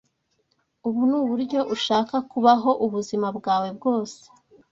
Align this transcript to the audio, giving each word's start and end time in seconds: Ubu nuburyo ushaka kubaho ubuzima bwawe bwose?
Ubu 0.87 1.01
nuburyo 1.09 1.59
ushaka 1.75 2.15
kubaho 2.31 2.71
ubuzima 2.85 3.27
bwawe 3.37 3.69
bwose? 3.77 4.21